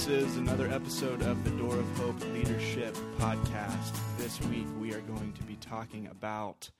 [0.00, 3.98] This is another episode of the Door of Hope Leadership Podcast.
[4.16, 6.70] This week we are going to be talking about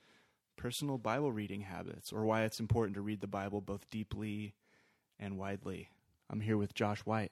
[0.56, 4.54] personal Bible reading habits or why it's important to read the Bible both deeply
[5.18, 5.90] and widely.
[6.30, 7.30] I'm here with Josh White.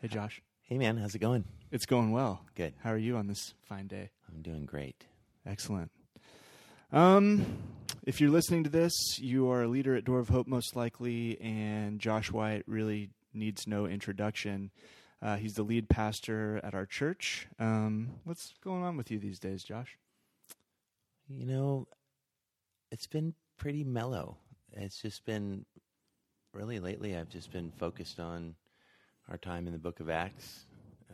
[0.00, 0.40] Hey, Josh.
[0.60, 1.46] Hey, man, how's it going?
[1.72, 2.44] It's going well.
[2.54, 2.74] Good.
[2.84, 4.10] How are you on this fine day?
[4.32, 5.04] I'm doing great.
[5.44, 5.90] Excellent.
[6.92, 7.44] Um,
[8.06, 11.40] if you're listening to this, you are a leader at Door of Hope, most likely,
[11.40, 14.70] and Josh White really needs no introduction.
[15.20, 17.46] Uh, he's the lead pastor at our church.
[17.58, 19.98] Um, what's going on with you these days, Josh?
[21.28, 21.86] You know,
[22.90, 24.36] it's been pretty mellow.
[24.72, 25.64] It's just been
[26.52, 28.54] really lately, I've just been focused on
[29.28, 30.66] our time in the book of Acts,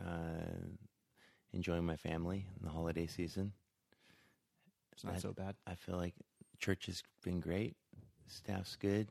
[0.05, 0.67] uh,
[1.53, 3.53] enjoying my family in the holiday season.
[4.93, 5.55] It's not I- so bad.
[5.67, 6.15] I feel like
[6.59, 7.77] church has been great,
[8.27, 9.09] staff's good,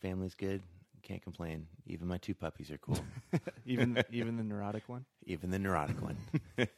[0.00, 0.62] family's good.
[1.10, 1.66] Can't complain.
[1.88, 3.00] Even my two puppies are cool.
[3.66, 5.04] even even the neurotic one.
[5.26, 6.16] Even the neurotic one.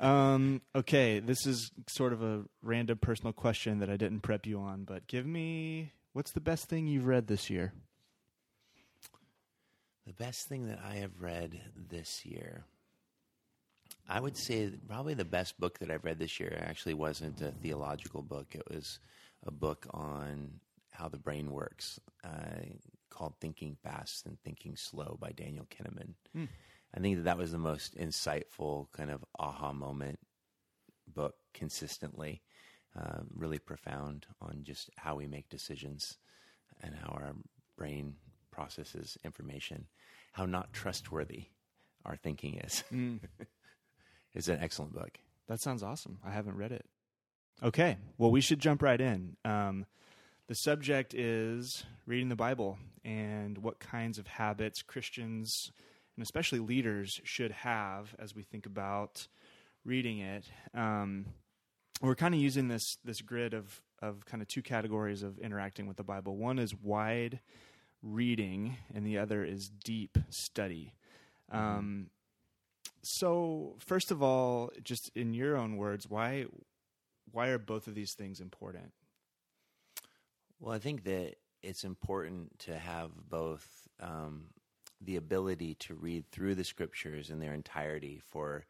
[0.00, 4.60] Um, okay, this is sort of a random personal question that I didn't prep you
[4.60, 7.72] on, but give me what's the best thing you've read this year?
[10.06, 12.64] The best thing that I have read this year,
[14.08, 17.42] I would say that probably the best book that I've read this year actually wasn't
[17.42, 18.54] a theological book.
[18.54, 19.00] It was
[19.44, 20.60] a book on
[20.92, 22.62] how the brain works uh,
[23.10, 26.14] called Thinking Fast and Thinking Slow by Daniel Kahneman.
[26.94, 30.18] I think that that was the most insightful kind of aha moment
[31.06, 32.42] book consistently.
[32.98, 36.16] Uh, really profound on just how we make decisions
[36.82, 37.34] and how our
[37.76, 38.14] brain
[38.50, 39.86] processes information,
[40.32, 41.44] how not trustworthy
[42.04, 42.82] our thinking is.
[44.34, 45.18] it's an excellent book.
[45.48, 46.18] That sounds awesome.
[46.26, 46.86] I haven't read it.
[47.62, 49.36] Okay, well, we should jump right in.
[49.44, 49.86] Um,
[50.48, 55.70] the subject is reading the Bible and what kinds of habits Christians
[56.16, 59.28] and especially leaders should have as we think about
[59.84, 60.46] reading it.
[60.74, 61.26] Um,
[62.02, 65.86] we're kind of using this this grid of of kind of two categories of interacting
[65.86, 66.36] with the Bible.
[66.36, 67.40] One is wide
[68.02, 70.94] reading, and the other is deep study.
[71.50, 72.10] Um,
[73.02, 76.46] so, first of all, just in your own words, why
[77.30, 78.92] why are both of these things important?
[80.58, 84.44] Well, I think that it's important to have both um,
[85.00, 88.66] the ability to read through the scriptures in their entirety for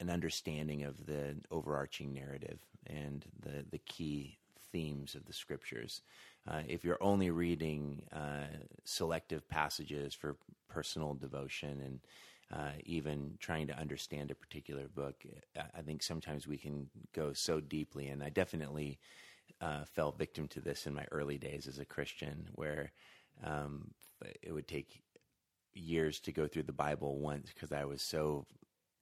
[0.00, 4.38] an understanding of the overarching narrative and the, the key
[4.72, 6.02] themes of the scriptures.
[6.46, 8.46] Uh, if you're only reading uh,
[8.84, 10.36] selective passages for
[10.68, 12.00] personal devotion and
[12.52, 15.16] uh, even trying to understand a particular book,
[15.56, 18.08] I- think sometimes we can go so deeply.
[18.08, 18.98] And I definitely
[19.60, 22.92] uh, fell victim to this in my early days as a Christian, where
[23.44, 23.90] um,
[24.42, 25.02] it would take
[25.74, 28.46] years to go through the Bible once because I was so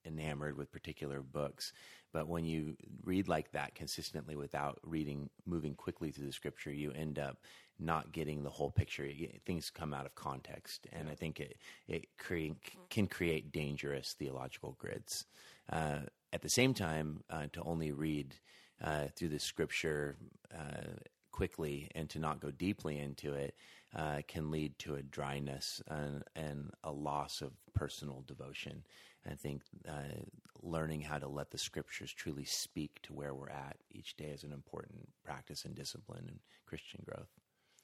[0.06, 1.72] enamored with particular books.
[2.12, 6.92] But when you read like that consistently without reading, moving quickly through the scripture, you
[6.92, 7.38] end up
[7.78, 9.08] not getting the whole picture.
[9.44, 11.58] Things come out of context, and I think it
[11.88, 12.54] it create,
[12.88, 15.26] can create dangerous theological grids.
[15.70, 16.00] Uh,
[16.32, 18.34] at the same time, uh, to only read
[18.82, 20.16] uh, through the scripture
[20.54, 20.92] uh,
[21.32, 23.54] quickly and to not go deeply into it
[23.94, 28.82] uh, can lead to a dryness and, and a loss of personal devotion.
[29.30, 30.20] I think uh,
[30.62, 34.44] learning how to let the scriptures truly speak to where we're at each day is
[34.44, 37.28] an important practice and discipline in Christian growth.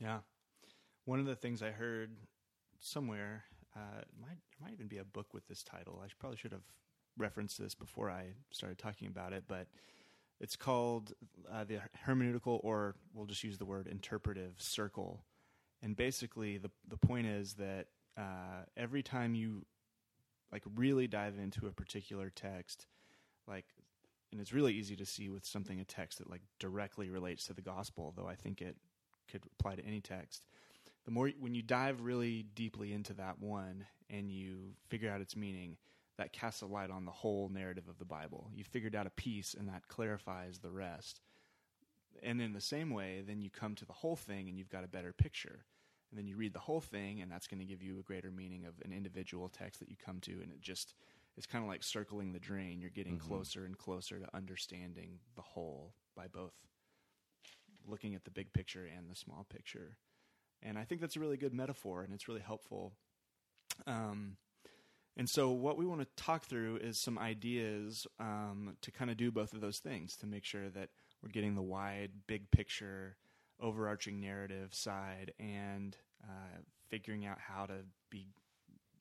[0.01, 0.19] Yeah,
[1.05, 2.11] one of the things I heard
[2.81, 3.45] somewhere
[3.77, 6.01] uh, might there might even be a book with this title.
[6.05, 6.67] I probably should have
[7.17, 9.67] referenced this before I started talking about it, but
[10.43, 11.13] it's called
[11.51, 15.25] uh, the hermeneutical, or we'll just use the word interpretive circle.
[15.83, 17.87] And basically, the the point is that
[18.19, 19.65] uh, every time you
[20.51, 22.87] like really dive into a particular text,
[23.49, 23.65] like,
[24.33, 27.55] and it's really easy to see with something a text that like directly relates to
[27.55, 28.77] the gospel, though I think it
[29.31, 30.45] could apply to any text.
[31.05, 35.37] The more when you dive really deeply into that one and you figure out its
[35.37, 35.77] meaning,
[36.23, 38.49] that casts a light on the whole narrative of the Bible.
[38.55, 41.21] You figured out a piece, and that clarifies the rest.
[42.23, 44.85] And in the same way, then you come to the whole thing, and you've got
[44.85, 45.65] a better picture.
[46.11, 48.31] And then you read the whole thing, and that's going to give you a greater
[48.31, 50.95] meaning of an individual text that you come to, and it just
[51.37, 52.81] it's kind of like circling the drain.
[52.81, 56.53] You're getting closer and closer to understanding the whole by both
[57.89, 59.97] looking at the big picture and the small picture.
[60.63, 62.93] And I think that's a really good metaphor, and it's really helpful.
[63.87, 64.37] Um,
[65.17, 69.17] and so, what we want to talk through is some ideas um, to kind of
[69.17, 70.88] do both of those things to make sure that
[71.23, 73.17] we're getting the wide, big picture,
[73.61, 77.75] overarching narrative side and uh, figuring out how to
[78.11, 78.26] be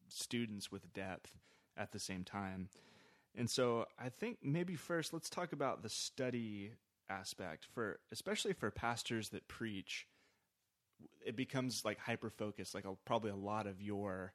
[0.10, 1.38] students with depth
[1.78, 2.68] at the same time.
[3.34, 6.74] And so I think maybe first let's talk about the study
[7.10, 10.08] aspect for especially for pastors that preach
[11.26, 14.34] it becomes like hyper focused like a, probably a lot of your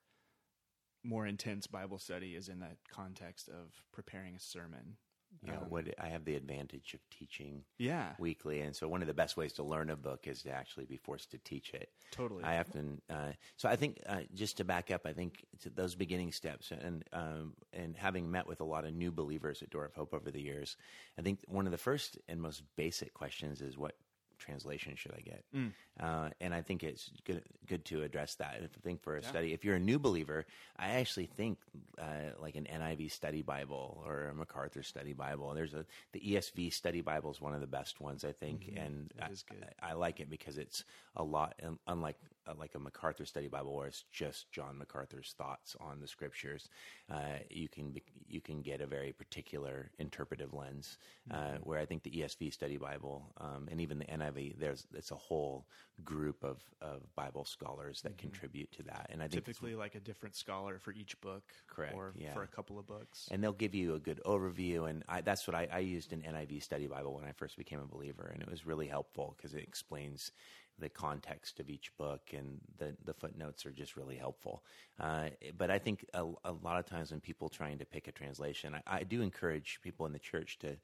[1.07, 4.97] more intense bible study is in that context of preparing a sermon.
[5.43, 8.13] Yeah, Um, what I have the advantage of teaching yeah.
[8.19, 10.87] weekly, and so one of the best ways to learn a book is to actually
[10.87, 11.91] be forced to teach it.
[12.11, 12.43] totally.
[12.43, 15.95] I often, uh, so I think uh, just to back up, I think to those
[15.95, 19.87] beginning steps, and um, and having met with a lot of new believers at Door
[19.87, 20.77] of Hope over the years,
[21.19, 23.97] I think one of the first and most basic questions is what
[24.39, 25.45] translation should I get?
[25.55, 25.73] Mm.
[25.99, 28.61] Uh, and I think it's good good to address that.
[28.63, 30.47] If I think for a study, if you're a new believer,
[30.77, 31.59] I actually think
[31.99, 35.53] uh, like an NIV study Bible or a MacArthur study Bible.
[35.55, 39.11] There's a the ESV study Bible is one of the best ones I think, and
[39.17, 39.25] Mm-hmm.
[39.49, 39.67] Good.
[39.83, 40.85] I, I like it because it's
[41.17, 41.55] a lot
[41.87, 46.09] unlike uh, like a MacArthur study Bible where it's just John MacArthur's thoughts on the
[46.09, 46.69] scriptures.
[47.11, 50.99] Uh, you can be, you can get a very particular interpretive lens.
[51.31, 55.11] Uh, where I think the ESV study Bible um, and even the NIV, there's it's
[55.11, 55.67] a whole
[56.05, 59.09] group of, of Bible scholars that contribute to that.
[59.11, 62.33] And I think typically like a different scholar for each book Correct, or yeah.
[62.33, 64.89] for a couple of books and they'll give you a good overview.
[64.89, 67.81] And I, that's what I, I used an NIV study Bible when I first became
[67.81, 70.33] a believer, and it was really helpful because it explains
[70.79, 74.63] the context of each book, and the the footnotes are just really helpful.
[75.01, 78.13] Uh, but I think a, a lot of times when people trying to pick a
[78.13, 80.77] translation, I, I do encourage people in the church to.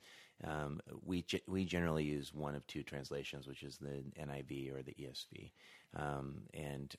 [0.45, 4.95] Um, we we generally use one of two translations, which is the NIV or the
[4.95, 5.53] ESV,
[5.95, 6.93] um, and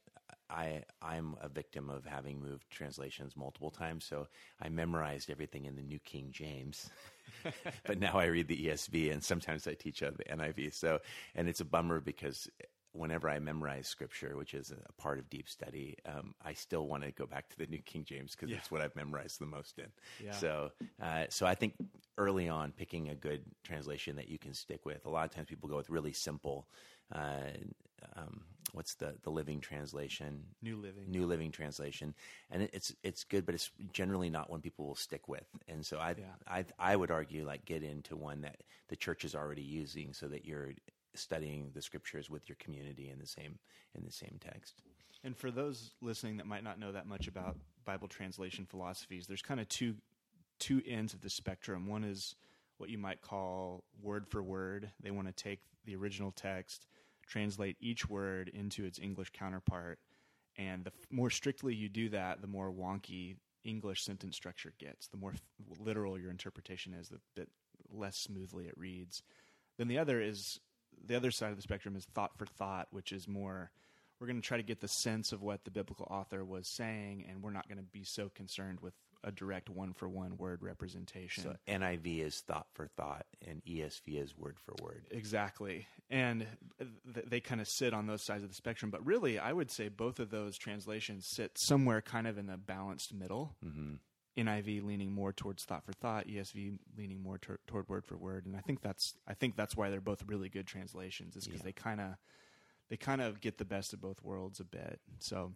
[0.49, 4.27] I I'm a victim of having moved translations multiple times, so
[4.61, 6.89] I memorized everything in the New King James,
[7.85, 10.73] but now I read the ESV, and sometimes I teach out the NIV.
[10.73, 10.99] So,
[11.35, 12.47] and it's a bummer because
[12.93, 17.03] whenever I memorize scripture, which is a part of deep study, um, I still want
[17.03, 18.57] to go back to the New King James because Yeah.
[18.59, 19.87] it's what I've memorized the most in.
[20.23, 20.31] Yeah.
[20.31, 21.75] So, uh, so I think
[22.17, 25.05] early on, picking a good translation that you can stick with.
[25.05, 26.67] A lot of times, people go with really simple.
[27.13, 27.51] Uh,
[28.15, 28.41] um,
[28.73, 30.43] what's the the Living Translation?
[30.61, 32.13] new living New Living Translation,
[32.49, 35.45] and it, it's it's good, but it's generally not one people will stick with.
[35.67, 36.35] And so I Yeah.
[36.47, 38.57] I I would argue like get into one that
[38.89, 40.71] the church is already using, so that you're
[41.15, 43.59] studying the scriptures with your community in the same
[43.95, 44.81] in the same text.
[45.23, 49.41] And for those listening that might not know that much about Bible translation philosophies, there's
[49.41, 49.95] kind of two
[50.59, 51.87] two ends of the spectrum.
[51.87, 52.35] One is
[52.77, 54.91] what you might call word for word.
[55.01, 56.87] They want to take the original text,
[57.27, 59.99] translate each word into its English counterpart,
[60.57, 65.07] and the f- more strictly you do that, the more wonky English sentence structure gets.
[65.07, 65.41] The more f-
[65.79, 67.49] literal your interpretation is, the bit
[67.91, 69.23] less smoothly it reads.
[69.77, 70.59] Then the other is
[71.05, 73.71] the other side of the spectrum is thought for thought, which is more
[74.19, 77.25] we're going to try to get the sense of what the biblical author was saying,
[77.29, 80.61] and we're not going to be so concerned with a direct one for one word
[80.61, 81.43] representation.
[81.43, 85.07] So NIV is thought for thought, and ESV is word for word.
[85.11, 85.87] Exactly.
[86.09, 86.45] And
[87.13, 88.91] th- they kind of sit on those sides of the spectrum.
[88.91, 92.57] But really, I would say both of those translations sit somewhere kind of in the
[92.57, 93.55] balanced middle.
[93.65, 93.95] Mm-hmm.
[94.37, 98.45] NIV leaning more towards thought for thought, ESV leaning more tor- toward word for word,
[98.45, 101.61] and I think that's I think that's why they're both really good translations, is because
[101.61, 101.65] Yeah.
[101.65, 102.15] they kind of
[102.89, 104.99] they kind of get the best of both worlds a bit.
[105.19, 105.53] So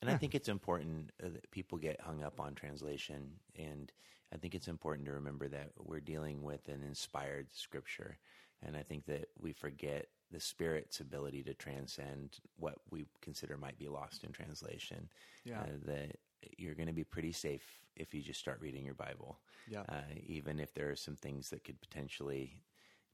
[0.00, 3.40] And I think it's important uh, that people get hung up on translation.
[3.56, 3.90] And
[4.32, 8.16] I think it's important to remember that we're dealing with an inspired scripture.
[8.62, 13.78] And I think that we forget the Spirit's ability to transcend what we consider might
[13.78, 15.08] be lost in translation.
[15.44, 15.60] Yeah.
[15.62, 16.16] Uh, that
[16.56, 17.64] you're going to be pretty safe
[17.96, 19.38] if you just start reading your Bible.
[19.68, 19.82] Yeah.
[19.88, 22.62] Uh, even if there are some things that could potentially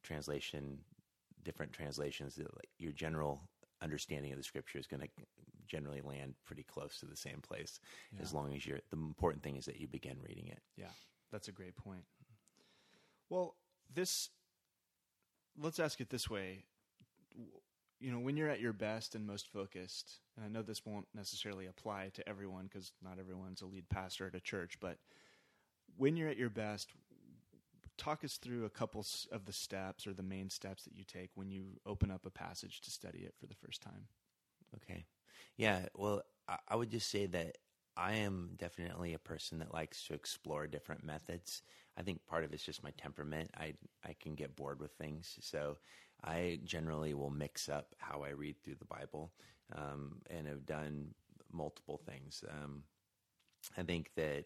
[0.03, 0.79] translation,
[1.43, 3.43] different translations, that like, your general
[3.83, 5.09] understanding of the scripture is going to
[5.67, 7.81] generally land pretty close to the same place
[8.21, 10.93] as long as you're the important thing is that you begin reading it Yeah,
[11.33, 12.05] that's a great point.
[13.31, 13.57] Well,
[13.93, 14.31] this
[15.59, 16.65] let's ask it this way.
[18.01, 21.09] You know, when you're at your best and most focused, and I know this won't
[21.15, 24.99] necessarily apply to everyone because not everyone's a lead pastor at a church, but
[25.97, 26.91] when you're at your best,
[27.97, 31.31] talk us through a couple of the steps or the main steps that you take
[31.35, 34.09] when you open up a passage to study it for the first time.
[34.77, 35.05] Okay.
[35.57, 35.87] Yeah.
[35.95, 37.59] Well, I, I would just say that
[37.97, 41.63] I am definitely a person that likes to explore different methods.
[41.97, 43.51] I think part of it's just my temperament.
[43.57, 43.75] I
[44.05, 45.79] I can get bored with things, so
[46.25, 49.33] I generally will mix up how I read through the Bible,
[49.77, 51.09] um, and have done
[51.53, 52.43] multiple things.
[52.51, 52.85] Um,
[53.77, 54.45] I think that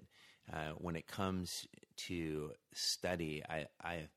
[0.52, 1.66] uh, when it comes
[1.96, 4.08] to study, I, I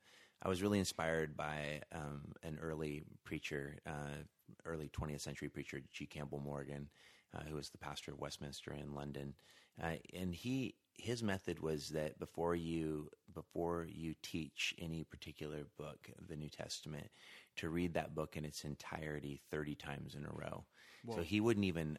[0.44, 4.24] I was really inspired by um, an early preacher, uh,
[4.66, 6.08] early 20th century preacher, G.
[6.08, 6.90] Campbell Morgan,
[7.36, 9.36] uh, who was the pastor of Westminster in London.
[9.82, 16.10] uh, and he his method was that before you before you teach any particular book
[16.20, 17.10] of the New Testament,
[17.58, 20.66] to read that book in its entirety thirty times in a row.
[21.06, 21.18] Whoa.
[21.18, 21.98] So he wouldn't even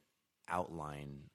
[0.49, 1.31] outline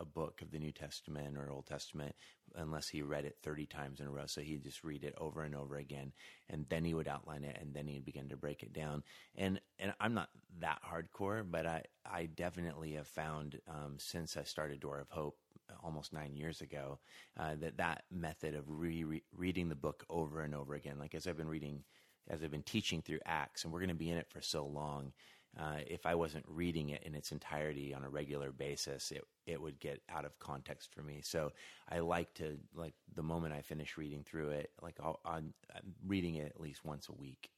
[0.00, 2.14] a book of the New Testament or Old Testament
[2.54, 4.26] unless he read it 30 times in a row.
[4.26, 6.12] So he'd just read it over and over again,
[6.48, 9.02] and then he would outline it, and then he'd begin to break it down.
[9.36, 10.30] And and I'm not
[10.60, 15.36] that hardcore, but I I definitely have found um, since I started Door of Hope
[15.82, 16.98] almost nine years ago
[17.38, 21.26] uh, that that method of re- reading the book over and over again, like as
[21.26, 21.84] I've been reading,
[22.28, 24.66] as I've been teaching through Acts, and we're going to be in it for so
[24.66, 25.12] long.
[25.58, 29.60] Uh, if I wasn't reading it in its entirety on a regular basis, it it
[29.60, 31.20] would get out of context for me.
[31.22, 31.52] So
[31.90, 35.94] I like to like the moment I finish reading through it, like I'll, I'm, I'm
[36.06, 37.50] reading it at least once a week,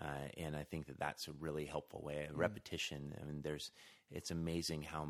[0.00, 2.28] uh, and I think that that's a really helpful way.
[2.30, 2.38] Mm.
[2.38, 3.14] Repetition.
[3.20, 3.72] I mean, there's
[4.10, 5.08] it's amazing how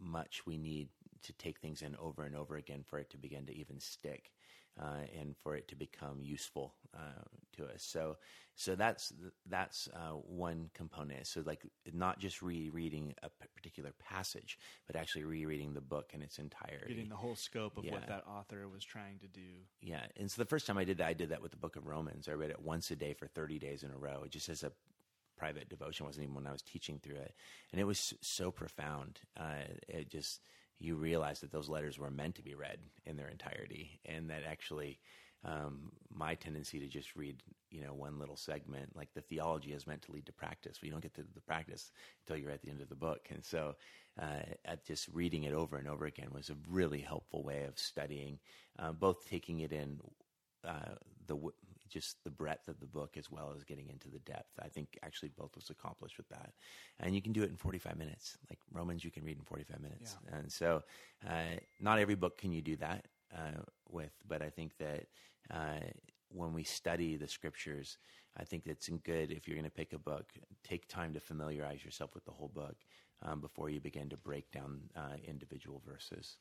[0.00, 0.88] much we need
[1.22, 4.32] to take things in over and over again for it to begin to even stick
[4.80, 7.22] uh, and for it to become useful uh,
[7.56, 7.82] to us.
[7.82, 8.16] So,
[8.54, 9.12] so that's
[9.48, 11.26] that's uh, one component.
[11.26, 11.62] So, like
[11.92, 17.08] not just rereading a particular passage, but actually rereading the book in its entirety, getting
[17.08, 17.92] the whole scope of yeah.
[17.92, 19.48] what that author was trying to do.
[19.80, 21.76] Yeah, and so the first time I did that, I did that with the Book
[21.76, 22.28] of Romans.
[22.28, 24.62] I read it once a day for thirty days in a row, It just as
[24.62, 24.72] a
[25.36, 26.04] private devotion.
[26.04, 27.34] It wasn't even when I was teaching through it,
[27.72, 29.20] and it was so profound.
[29.38, 30.40] Uh, it just
[30.80, 34.42] you realize that those letters were meant to be read in their entirety, and that
[34.48, 34.98] actually
[35.44, 39.86] um, my tendency to just read, you know, one little segment, like the theology is
[39.86, 40.78] meant to lead to practice.
[40.78, 41.92] But you don't get to the practice
[42.26, 43.76] until you're at the end of the book, and so
[44.20, 44.40] uh,
[44.86, 48.38] just reading it over and over again was a really helpful way of studying,
[48.78, 49.98] uh, both taking it in
[50.66, 50.94] uh,
[51.26, 51.36] the
[51.90, 54.58] just the breadth of the book as well as getting into the depth.
[54.62, 56.52] I think actually both was accomplished with that.
[57.00, 58.38] And you can do it in 45 minutes.
[58.48, 60.16] Like Romans, you can read in 45 minutes.
[60.24, 60.38] Yeah.
[60.38, 60.82] And so,
[61.28, 65.06] uh, not every book can you do that uh, with, but I think that
[65.50, 65.80] uh,
[66.28, 67.98] when we study the scriptures,
[68.36, 70.32] I think it's good if you're going to pick a book,
[70.62, 72.76] take time to familiarize yourself with the whole book
[73.22, 76.36] um, before you begin to break down uh, individual verses.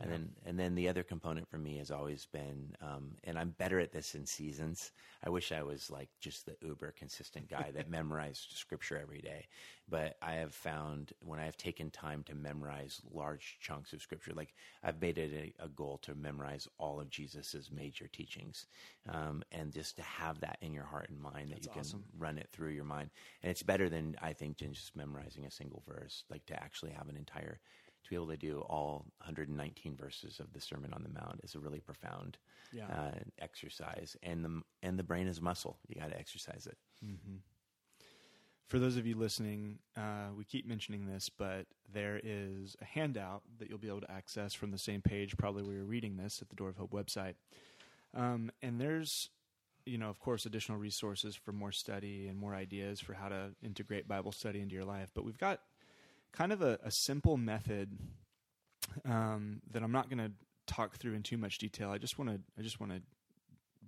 [0.00, 0.16] And yeah.
[0.16, 3.78] then, and then the other component for me has always been, um, and I'm better
[3.78, 4.90] at this in seasons.
[5.24, 9.46] I wish I was like just the uber consistent guy that memorized scripture every day.
[9.88, 14.32] But I have found when I have taken time to memorize large chunks of scripture,
[14.34, 18.66] like I've made it a, a goal to memorize all of Jesus's major teachings,
[19.08, 22.00] um, and just to have that in your heart and mind That's that you awesome.
[22.10, 23.10] can run it through your mind.
[23.42, 26.92] And it's better than I think than just memorizing a single verse, like to actually
[26.92, 27.60] have an entire
[28.04, 31.54] to be able to do all 119 verses of the Sermon on the Mount is
[31.54, 32.38] a really profound
[32.72, 32.86] yeah.
[32.86, 35.78] uh, exercise, and the and the brain is muscle.
[35.88, 36.76] You got to exercise it.
[37.04, 37.36] Mm-hmm.
[38.68, 43.42] For those of you listening, uh, we keep mentioning this, but there is a handout
[43.58, 46.40] that you'll be able to access from the same page, probably where you're reading this
[46.40, 47.34] at the Door of Hope website.
[48.14, 49.28] Um, and there's,
[49.84, 53.50] you know, of course, additional resources for more study and more ideas for how to
[53.62, 55.10] integrate Bible study into your life.
[55.14, 55.60] But we've got
[56.34, 57.96] kind of a, a simple method
[59.04, 60.32] um, that I'm not going to
[60.66, 61.90] talk through in too much detail.
[61.90, 63.00] I just want to I just want to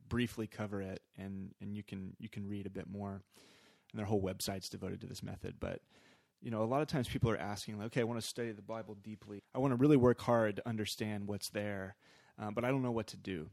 [0.09, 3.21] briefly cover it, and and you can you can read a bit more.
[3.93, 5.81] And their whole website's devoted to this method, but
[6.43, 8.53] you know, a lot of times people are asking, like, okay, I want to study
[8.53, 9.43] the Bible deeply.
[9.55, 11.97] I want to really work hard to understand what's there,
[12.41, 13.49] uh, but I don't know what to do.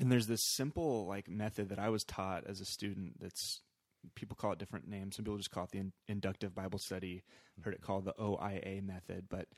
[0.00, 3.60] And there's this simple like method that I was taught as a student that's
[4.14, 5.16] people call it different names.
[5.16, 7.22] Some people just call it the in- inductive Bible study.
[7.62, 9.48] Heard it called the OIA method, but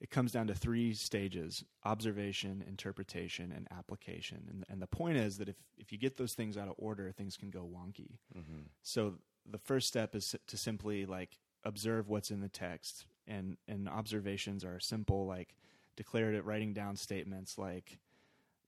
[0.00, 4.46] it comes down to three stages: observation, interpretation, and application.
[4.50, 7.12] And, and the point is that if if you get those things out of order,
[7.12, 8.18] things can go wonky.
[8.36, 8.62] Mm-hmm.
[8.82, 9.14] So
[9.50, 14.64] the first step is to simply like observe what's in the text, and and observations
[14.64, 15.54] are simple, like
[15.96, 17.98] declarative writing down statements like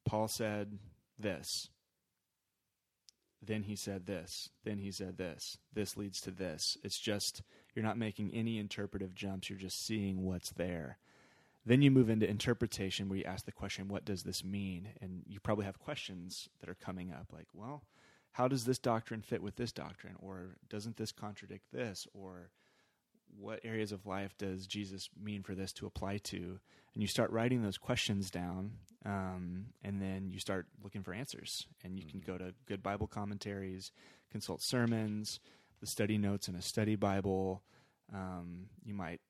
[0.05, 0.79] Paul said
[1.19, 1.69] this
[3.45, 6.77] then he said this, then he said this, this leads to this.
[6.83, 7.43] It's just,
[7.75, 10.99] you're not making any interpretive jumps, you're just seeing what's there.
[11.65, 14.89] Then you move into interpretation where you ask the question, what does this mean?
[15.01, 17.83] And you probably have questions that are coming up like, well,
[18.33, 20.15] how does this doctrine fit with this doctrine?
[20.19, 22.07] Or doesn't this contradict this?
[22.15, 22.51] Or
[23.41, 26.59] what areas of life does Jesus mean for this to apply to?
[26.95, 28.73] And you start writing those questions down,
[29.05, 31.67] um, and then you start looking for answers.
[31.85, 32.21] And you mm-hmm.
[32.21, 33.93] can go to good Bible commentaries,
[34.31, 35.41] consult sermons,
[35.81, 37.63] the study notes in a study Bible.
[38.13, 39.21] Um, you might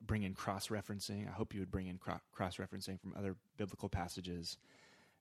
[0.00, 1.28] bring in cross referencing.
[1.28, 4.58] I hope you would bring in cro- cross referencing from other biblical passages.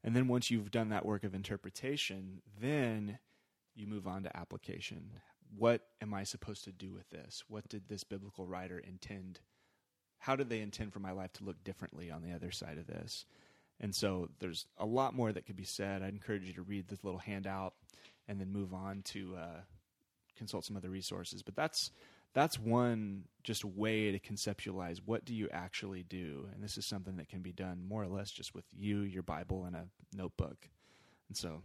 [0.04, 3.20] And then once you've done that work of interpretation, then
[3.76, 5.22] you move on to application
[5.58, 7.44] what am I supposed to do with this?
[7.48, 9.40] What did this biblical writer intend?
[10.24, 12.88] how did they intend for my life to look differently on the other side of
[12.88, 13.26] this?
[13.82, 16.02] And so there's a lot more that could be said.
[16.02, 17.74] I'd encourage you to read this little handout
[18.30, 19.60] and then move on to uh,
[20.38, 21.44] consult some other resources.
[21.44, 21.92] But that's
[22.34, 27.18] that's one just way to conceptualize what do you actually do, and this is something
[27.18, 30.70] that can be done more or less just with you, your Bible, and a notebook.
[31.28, 31.62] And so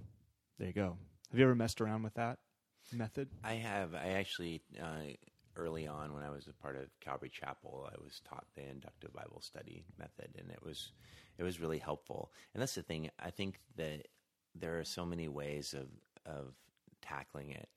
[0.59, 0.97] there you go.
[1.31, 2.39] Have you ever messed around with that
[2.93, 3.29] method?
[3.45, 3.95] I have.
[3.95, 5.13] I actually uh,
[5.57, 9.13] early on when I was a part of Calvary Chapel, I was taught the inductive
[9.13, 10.93] Bible study method, and it was
[11.37, 12.33] it was really helpful.
[12.55, 13.11] And that's the thing.
[13.19, 14.09] I think that
[14.55, 15.89] there are so many ways of
[16.25, 16.55] of
[17.03, 17.69] tackling it.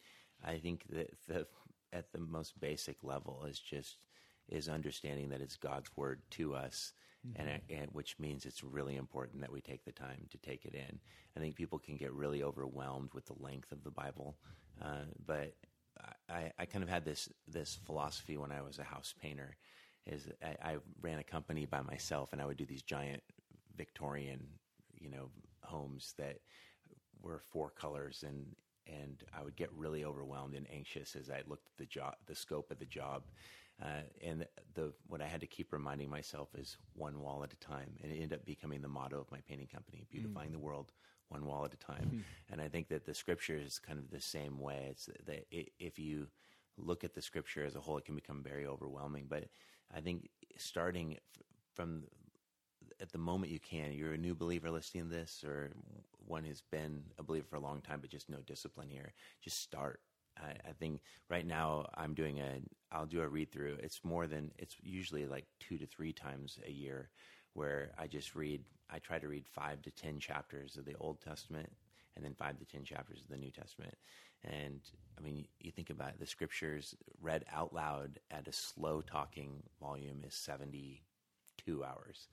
[0.44, 1.48] I think that the
[1.94, 3.98] at the most basic level is just
[4.50, 6.94] is understanding that it's God's word to us,
[7.28, 7.42] mm-hmm.
[7.42, 10.76] and, and, which means it's really important that we take the time to take it
[10.76, 11.00] in.
[11.36, 14.38] I think people can get really overwhelmed with the length of the Bible,
[14.82, 15.54] uh, but
[16.30, 19.58] I, I, kind of had this this philosophy when I was a house painter.
[20.06, 23.22] Is I, I ran a company by myself, and I would do these giant
[23.78, 24.42] Victorian,
[25.00, 25.30] you know,
[25.62, 26.38] homes that
[27.22, 28.46] were four colors and
[28.88, 32.36] and I would get really overwhelmed and anxious as I looked at the job, the
[32.36, 33.24] scope of the job,
[33.82, 37.58] uh, and the what I had to keep reminding myself is one wall at a
[37.58, 40.54] time, and it ended up becoming the motto of my painting company, beautifying mm.
[40.54, 40.92] the world
[41.30, 42.12] one wall at a time.
[42.14, 42.24] Mm.
[42.52, 44.88] And I think that the scripture is kind of the same way.
[44.90, 45.46] It's that
[45.80, 46.28] if you
[46.78, 49.28] look at the scripture as a whole, it can become very overwhelming.
[49.30, 49.46] But
[49.96, 51.18] I think starting
[51.74, 52.04] from
[53.00, 55.72] at the moment you can, you're a new believer listening to this, or
[56.28, 59.14] one who's been a believer for a long time, but just no discipline here.
[59.42, 60.02] Just start.
[60.42, 62.60] I, I think right now I'm doing a,
[62.92, 63.78] I'll do a read through.
[63.82, 67.10] It's more than, it's usually like two to three times a year
[67.54, 71.22] where I just read, I try to read five to 10 chapters of the Old
[71.22, 71.70] Testament
[72.16, 73.96] and then five to 10 chapters of the New Testament.
[74.44, 74.82] And
[75.18, 79.64] I mean, you think about it, the scriptures read out loud at a slow talking
[79.80, 82.28] volume is 72 hours.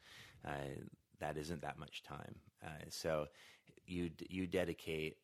[0.46, 0.82] Uh,
[1.20, 2.34] that isn't that much time.
[2.64, 3.26] Uh, so
[3.86, 5.16] you you dedicate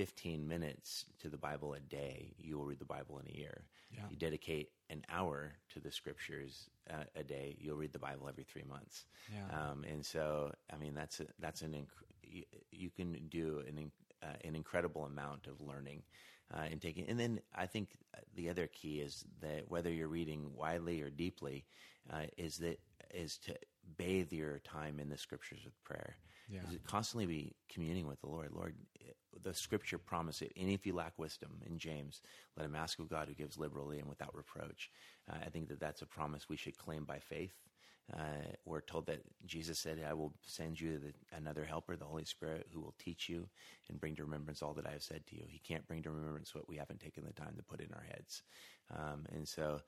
[0.00, 3.66] 15 minutes to the Bible a day, you will read the Bible in a year.
[3.94, 4.04] Yeah.
[4.08, 8.44] You dedicate an hour to the scriptures uh, a day, you'll read the Bible every
[8.44, 9.04] three months.
[9.30, 9.54] Yeah.
[9.54, 13.92] Um, and so, I mean, that's a, that's an inc- you, you, can do an
[14.22, 16.00] uh, an incredible amount of learning
[16.54, 17.06] uh, and taking.
[17.06, 17.90] And then I think
[18.34, 21.66] the other key is that whether you're reading widely or deeply,
[22.10, 22.80] uh, is that
[23.12, 23.54] is to
[23.98, 26.16] bathe your time in the scriptures with prayer.
[26.50, 26.60] Yeah.
[26.86, 28.50] Constantly be communing with the Lord.
[28.52, 28.74] Lord,
[29.42, 30.52] the scripture promises it.
[30.60, 32.20] And if you lack wisdom in James,
[32.56, 34.90] let him ask of God who gives liberally and without reproach.
[35.30, 37.54] Uh, I think that that's a promise we should claim by faith.
[38.12, 42.24] Uh, we're told that Jesus said, I will send you the, another helper, the Holy
[42.24, 43.48] Spirit, who will teach you
[43.88, 45.44] and bring to remembrance all that I have said to you.
[45.46, 48.04] He can't bring to remembrance what we haven't taken the time to put in our
[48.10, 48.42] heads.
[48.92, 49.80] Um, and so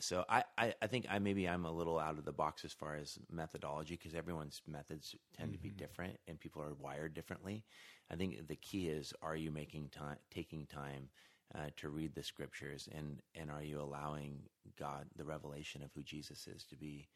[0.00, 2.72] so I, I, I, think I maybe I'm a little out of the box as
[2.72, 5.56] far as methodology because everyone's methods tend mm-hmm.
[5.56, 5.78] to be mm-hmm.
[5.78, 7.64] different and people are wired differently.
[8.10, 11.08] I think the key is are you making time, taking time
[11.54, 14.40] uh, to read the scriptures, and and are you allowing
[14.78, 17.08] God the revelation of who Jesus is to be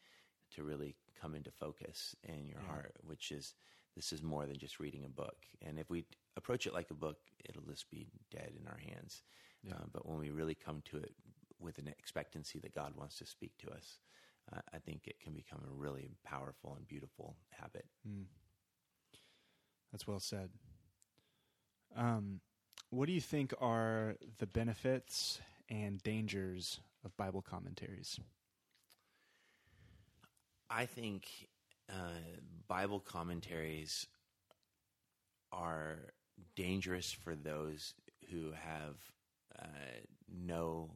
[0.55, 2.73] to really come into focus in your yeah.
[2.73, 3.53] heart, which is
[3.95, 5.37] this is more than just reading a book.
[5.61, 6.05] And if we
[6.37, 9.23] approach it like a book, it'll just be dead in our hands.
[9.63, 9.73] Yeah.
[9.73, 11.13] Uh, but when we really come to it
[11.59, 13.99] with an expectancy that God wants to speak to us,
[14.53, 17.85] uh, I think it can become a really powerful and beautiful habit.
[18.07, 18.25] Mm.
[19.91, 20.49] That's well said.
[21.95, 22.39] Um,
[22.91, 28.19] what do you think are the benefits and dangers of Bible commentaries?
[30.69, 31.27] I think
[31.89, 32.19] uh,
[32.67, 34.07] Bible commentaries
[35.51, 36.13] are
[36.55, 37.93] dangerous for those
[38.31, 38.95] who have
[39.59, 39.65] uh,
[40.31, 40.91] no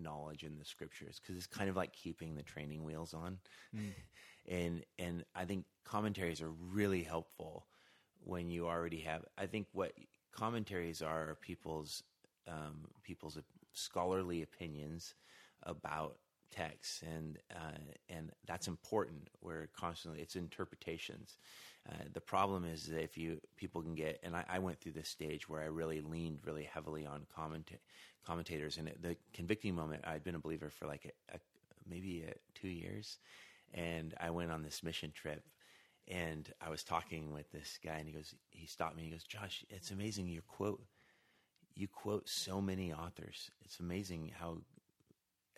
[0.00, 3.38] knowledge in the scriptures because it's kind of like keeping the training wheels on.
[3.74, 3.92] Mm.
[4.48, 7.66] and and I think commentaries are really helpful
[8.24, 9.24] when you already have.
[9.38, 9.92] I think what
[10.32, 12.02] commentaries are, are people's
[12.48, 13.38] um, people's
[13.72, 15.14] scholarly opinions
[15.62, 16.16] about
[16.50, 17.78] texts, and uh,
[18.08, 19.28] and that's important.
[19.40, 21.36] Where constantly it's interpretations.
[21.88, 24.92] Uh, the problem is that if you people can get, and I, I, went through
[24.92, 27.78] this stage where I really leaned really heavily on commenta-
[28.26, 31.38] commentators, and the convicting moment, I'd been a believer for like a, a,
[31.88, 33.18] maybe a, two years,
[33.72, 35.44] and I went on this mission trip,
[36.08, 39.24] and I was talking with this guy, and he goes, he stopped me, he goes,
[39.24, 40.82] Josh, it's amazing you quote,
[41.76, 43.50] you quote so many authors.
[43.64, 44.58] It's amazing how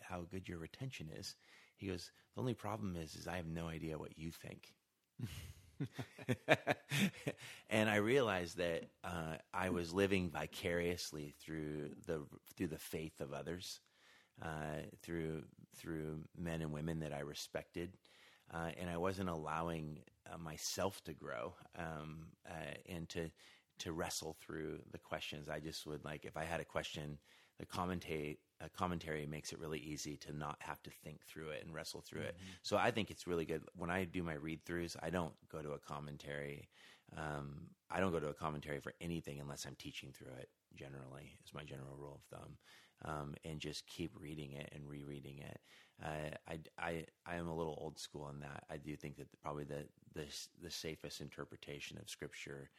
[0.09, 1.35] how good your retention is.
[1.77, 4.73] He goes, the only problem is, is I have no idea what you think.
[7.69, 12.25] and I realized that uh, I was living vicariously through the
[12.57, 13.79] through the faith of others.
[14.41, 15.43] uh, through
[15.75, 17.97] through men and women that I respected,
[18.53, 19.99] uh, and I wasn't allowing
[20.31, 23.31] uh, myself to grow um, uh, and to
[23.79, 25.49] to wrestle through the questions.
[25.49, 27.19] I just would like if I had a question,
[27.59, 31.63] the commentary a commentary makes it really easy to not have to think through it
[31.65, 32.35] and wrestle through it.
[32.61, 34.95] So I think it's really good when I do my read throughs.
[35.01, 36.67] I don't go to a commentary.
[37.17, 40.49] Um, I don't go to a commentary for anything unless I'm teaching through it.
[40.75, 42.57] Generally, is my general rule of thumb,
[43.03, 45.59] um, and just keep reading it and rereading it.
[46.03, 48.63] Uh, I, I, I am a little old school in that.
[48.69, 50.25] I do think that probably the the,
[50.61, 52.69] the safest interpretation of Scripture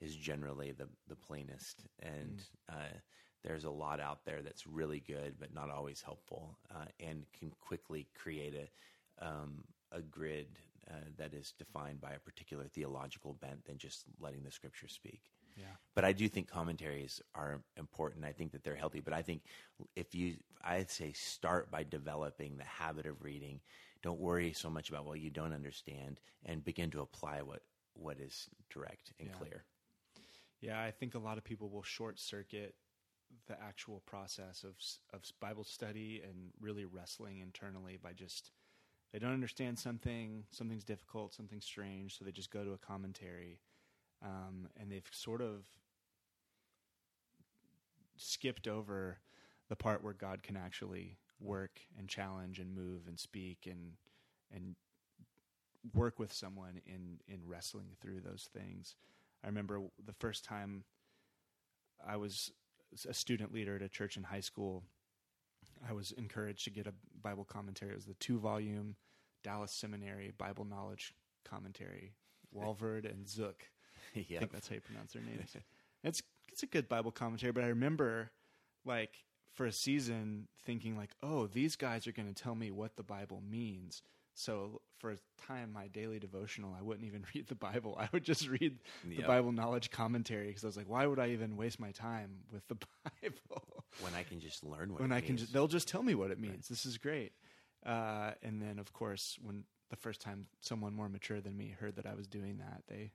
[0.00, 2.96] is generally the the plainest, and uh,
[3.42, 7.50] there's a lot out there that's really good, but not always helpful, uh, and can
[7.60, 10.46] quickly create a um, a grid
[10.90, 15.20] uh, that is defined by a particular theological bent than just letting the Scripture speak.
[15.56, 15.64] Yeah.
[15.94, 18.24] But I do think commentaries are important.
[18.24, 19.00] I think that they're healthy.
[19.00, 19.42] But I think
[19.96, 23.60] if you, I'd say start by developing the habit of reading.
[24.02, 27.62] Don't worry so much about what you don't understand, and begin to apply what
[27.94, 29.34] what is direct and Yeah.
[29.36, 29.64] clear.
[30.60, 32.74] Yeah, I think a lot of people will short circuit
[33.46, 34.76] the actual process of
[35.12, 38.52] of Bible study and really wrestling internally by just
[39.12, 43.58] they don't understand something, something's difficult, something's strange, so they just go to a commentary,
[44.22, 45.64] um, and they've sort of
[48.16, 49.18] skipped over
[49.68, 53.92] the part where God can actually work and challenge and move and speak and
[54.54, 54.76] and
[55.94, 58.94] work with someone in in wrestling through those things.
[59.42, 60.84] I remember the first time
[62.06, 62.52] I was
[63.08, 64.84] a student leader at a church in high school.
[65.88, 67.92] I was encouraged to get a Bible commentary.
[67.92, 68.96] It was the two volume
[69.42, 72.12] Dallas Seminary Bible Knowledge Commentary,
[72.54, 73.64] Walvoord and Zook.
[74.16, 74.40] I yeah.
[74.40, 75.56] think that's how you pronounce their names.
[76.04, 76.22] it's
[76.52, 78.30] it's a good Bible commentary, but I remember
[78.84, 82.96] like for a season thinking like, oh, these guys are going to tell me what
[82.96, 84.02] the Bible means.
[84.40, 87.96] So for a time, my daily devotional, I wouldn't even read the Bible.
[88.00, 89.26] I would just read the Yep.
[89.26, 92.66] Bible knowledge commentary because I was like, why would I even waste my time with
[92.68, 92.76] the
[93.22, 95.30] Bible when I can just learn what when it I can?
[95.30, 95.40] means.
[95.42, 96.68] Just, they'll just tell me what it means.
[96.68, 97.32] This is great.
[97.84, 101.96] Uh, and then, of course, when the first time someone more mature than me heard
[101.96, 103.12] that I was doing that, they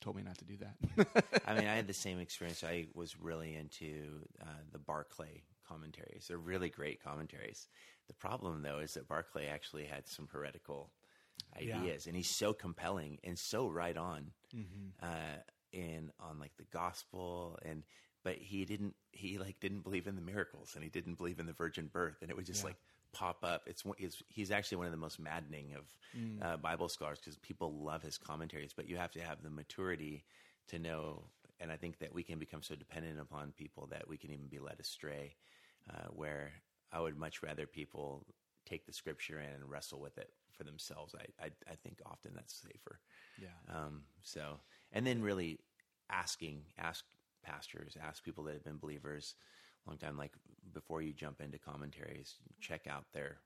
[0.00, 1.42] told me not to do that.
[1.46, 2.64] I mean, I had the same experience.
[2.64, 6.26] I was really into uh, the Barclay commentaries.
[6.28, 7.68] They're really great commentaries.
[8.08, 10.92] The problem, though, is that Barclay actually had some heretical
[11.60, 11.76] Yeah.
[11.76, 14.88] ideas, and he's so compelling and so right on Mm-hmm.
[15.02, 15.38] uh,
[15.72, 17.82] in on like the gospel and.
[18.24, 18.94] But he didn't.
[19.10, 22.18] He like didn't believe in the miracles, and he didn't believe in the virgin birth,
[22.22, 22.70] and it would just Yeah.
[22.70, 22.76] like
[23.12, 23.62] pop up.
[23.66, 25.84] It's, it's, he's actually one of the most maddening of
[26.16, 26.38] Mm.
[26.40, 30.24] uh, Bible scholars because people love his commentaries, but you have to have the maturity
[30.68, 31.24] to know.
[31.60, 34.46] And I think that we can become so dependent upon people that we can even
[34.48, 35.36] be led astray.
[35.90, 36.52] Uh, where
[36.92, 38.24] I would much rather people
[38.66, 41.14] take the scripture in and wrestle with it for themselves.
[41.14, 43.00] I I, I think often that's safer.
[43.40, 43.48] yeah.
[43.74, 44.60] Um, so,
[44.92, 45.58] and then really
[46.10, 47.04] asking, ask
[47.42, 49.34] pastors, ask people that have been believers
[49.86, 50.32] a long time, like
[50.72, 53.38] before you jump into commentaries, check out their,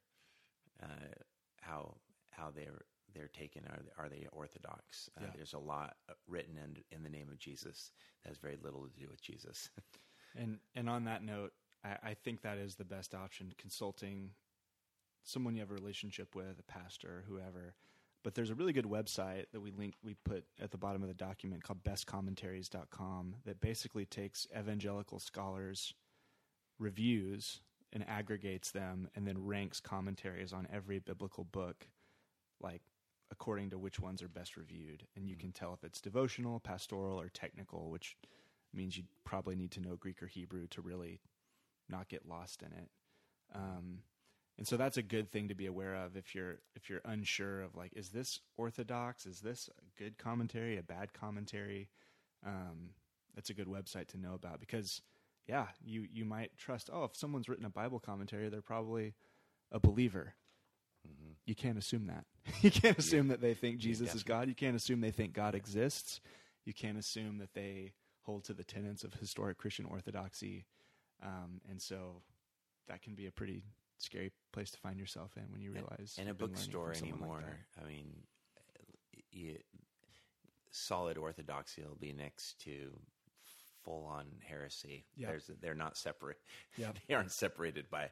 [0.83, 1.15] uh,
[1.63, 1.97] how,
[2.31, 3.63] how they're, they're taken.
[3.71, 5.09] Are they, are they orthodox?
[5.17, 5.31] Uh, Yeah.
[5.35, 5.97] There's a lot
[6.29, 9.71] written in, in the name of Jesus that has very little to do with Jesus.
[10.39, 11.55] And and on that note,
[11.87, 13.53] I, I think that is the best option.
[13.59, 14.31] Consulting
[15.23, 17.75] someone you have a relationship with, a pastor, whoever.
[18.23, 21.09] But there's a really good website that we link we put at the bottom of
[21.09, 25.95] the document called bestcommentaries.com that basically takes evangelical scholars
[26.79, 27.61] reviews
[27.93, 31.87] and aggregates them and then ranks commentaries on every biblical book
[32.61, 32.83] like
[33.31, 35.41] according to which ones are best reviewed and you hmm.
[35.41, 38.17] can tell if it's devotional pastoral or technical which
[38.75, 41.21] means you probably need to know greek or hebrew to really
[41.89, 42.89] not get lost in it.
[43.55, 43.99] Um,
[44.59, 47.63] and so that's a good thing to be aware of if you're if you're unsure
[47.63, 49.27] of like is this orthodox?
[49.27, 51.89] Is this a good commentary a bad commentary?
[52.45, 52.91] Um,
[53.35, 55.03] that's a good website to know about because
[55.47, 59.15] yeah you you might trust oh if someone's written a bible commentary they're probably
[59.71, 60.35] a believer.
[61.45, 62.25] You can't assume that.
[62.63, 64.49] You can't assume that they think jesus is god.
[64.49, 66.21] you can't assume they think god exists.
[66.65, 70.65] You can't assume that they hold to the tenets of historic christian orthodoxy
[71.23, 72.23] um, and so
[72.89, 73.63] that can be a pretty
[73.99, 76.95] scary place to find yourself in when you realize in a you've been learning bookstore
[76.95, 77.57] someone like anymore.
[77.83, 78.07] I mean,
[79.31, 79.57] you,
[80.71, 82.91] solid orthodoxy will be next to
[83.85, 85.07] full on heresy.
[85.17, 85.29] Yep.
[85.31, 86.39] There's they're not separate.
[86.77, 86.99] Yep.
[87.09, 88.11] they aren't separated by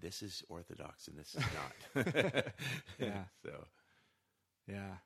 [0.00, 1.44] this is orthodox and this is
[2.04, 2.44] not.
[2.98, 3.24] Yeah.
[3.42, 3.64] So
[4.66, 4.96] Yeah.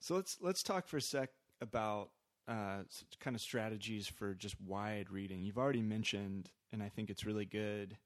[0.00, 2.10] So let's let's talk for a sec about
[2.48, 2.82] uh,
[3.20, 5.42] kind of strategies for just wide reading.
[5.42, 7.96] You've already mentioned and I think it's really good.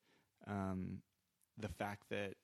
[0.46, 0.98] Um,
[1.59, 2.35] the fact that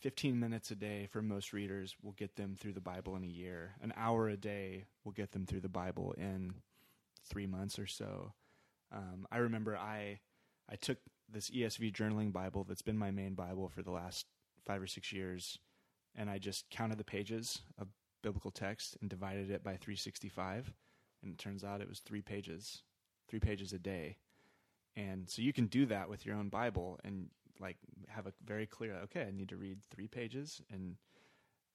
[0.00, 3.28] 15 minutes a day for most readers will get them through the Bible in a
[3.28, 3.72] year.
[3.82, 6.54] An hour a day will get them through the Bible in
[7.26, 8.32] three months or so.
[8.92, 10.20] Um, I remember I
[10.70, 10.98] I took
[11.30, 14.26] this ESV journaling Bible that's been my main Bible for the last
[14.66, 15.58] five or six years,
[16.14, 17.88] and I just counted the pages of
[18.22, 20.72] biblical text and divided it by 365,
[21.24, 22.82] and it turns out it was three pages,
[23.28, 24.18] three pages a day.
[24.96, 27.76] And so you can do that with your own Bible and like
[28.08, 30.96] have a very clear okay, I need to read three pages and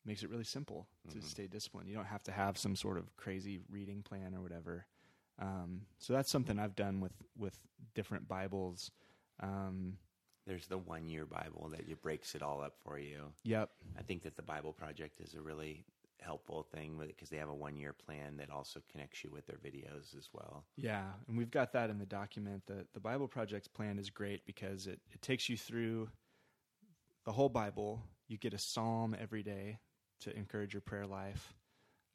[0.06, 1.24] makes it really simple to Mhm.
[1.24, 1.90] stay disciplined.
[1.90, 4.86] You don't have to have some sort of crazy reading plan or whatever.
[5.38, 7.58] Um, so that's something I've done with with
[7.94, 8.92] different Bibles.
[9.40, 9.98] Um,
[10.46, 13.34] There's the one year Bible that it breaks it all up for you.
[13.44, 13.72] yep.
[13.98, 15.86] I think that the Bible Project is a really
[16.22, 19.58] helpful thing because they have a one year plan that also connects you with their
[19.58, 20.66] videos as well.
[20.76, 22.64] Yeah, and we've got that in the document.
[22.68, 26.10] The the Bible Project's plan is great because it, it takes you through
[27.26, 28.02] the whole Bible.
[28.28, 29.80] You get a psalm every day
[30.22, 31.54] to encourage your prayer life.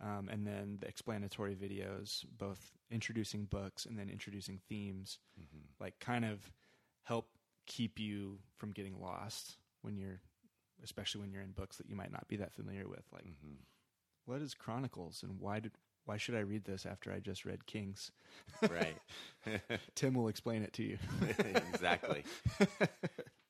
[0.00, 5.18] Um, and then the explanatory videos, both introducing books and then introducing themes,
[5.80, 6.50] like kind of
[7.04, 7.28] help
[7.66, 10.20] keep you from getting lost when you're,
[10.82, 13.04] especially when you're in books that you might not be that familiar with.
[13.12, 13.56] Like, Mhm.
[14.26, 15.72] What is Chronicles, and why did
[16.06, 18.10] why should I read this after I just read Kings?
[18.62, 18.96] Right.
[19.94, 20.98] Tim will explain it to you.
[21.72, 22.24] exactly.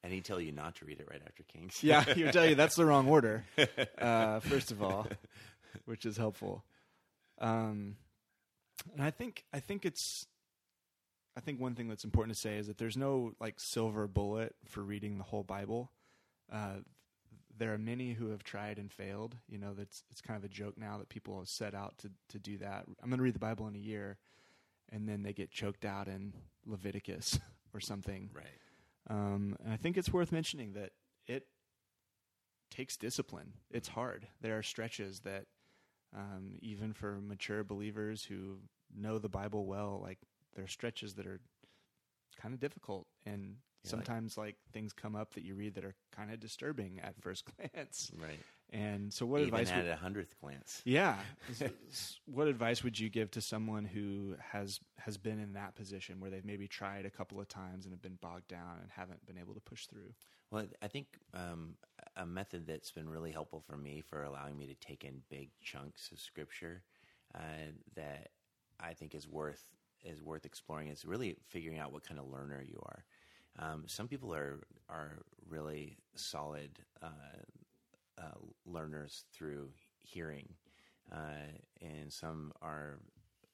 [0.04, 1.82] and he'd tell you not to read it right after Kings.
[1.82, 3.44] yeah, he'll tell you that's the wrong order.
[3.98, 5.06] Uh, first of all,
[5.86, 6.62] which is helpful.
[7.40, 7.96] Um,
[8.92, 10.26] and I think I think it's
[11.36, 14.54] I think one thing that's important to say is that there's no like silver bullet
[14.66, 15.90] for reading the whole Bible.
[16.52, 16.80] Uh,
[17.56, 19.36] there are many who have tried and failed.
[19.48, 22.10] You know, that's it's kind of a joke now that people have set out to
[22.30, 22.84] to do that.
[23.02, 24.18] I'm going to read the Bible in a year,
[24.90, 26.32] and then they get choked out in
[26.66, 27.38] Leviticus
[27.74, 28.30] or something.
[28.32, 28.46] Right.
[29.08, 30.92] Um, and I think it's worth mentioning that
[31.26, 31.46] it
[32.70, 33.52] takes discipline.
[33.70, 34.26] It's hard.
[34.40, 35.44] There are stretches that,
[36.16, 38.58] um, even for mature believers who
[38.96, 40.18] know the Bible well, like
[40.54, 41.40] there are stretches that are
[42.40, 43.06] kind of difficult.
[43.26, 47.00] And Like- sometimes, like, things come up that you read that are kind of disturbing
[47.00, 48.10] at first glance.
[48.18, 48.38] Right.
[48.70, 49.70] And so, what Even advice?
[49.70, 50.80] at Would, a hundredth glance.
[50.84, 51.18] yeah.
[52.26, 56.30] What advice would you give to someone who has has been in that position where
[56.30, 59.38] they've maybe tried a couple of times and have been bogged down and haven't been
[59.38, 60.12] able to push through?
[60.50, 61.74] Well, I think um,
[62.16, 65.50] a method that's been really helpful for me for allowing me to take in big
[65.62, 66.82] chunks of scripture
[67.34, 67.38] uh,
[67.96, 68.28] that
[68.80, 69.62] I think is worth
[70.04, 73.04] is worth exploring is really figuring out what kind of learner you are.
[73.58, 77.42] Um, some people are are really solid uh,
[78.18, 79.70] uh, learners through
[80.02, 80.48] hearing,
[81.12, 82.98] uh, and some are